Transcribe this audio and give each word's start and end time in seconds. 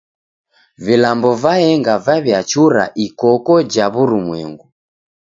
Vilambo 0.85 1.29
vaenga 1.41 1.93
vaw'iachura 2.05 2.83
ikoko 3.05 3.53
ja 3.73 3.85
w'urumwengu. 3.93 4.65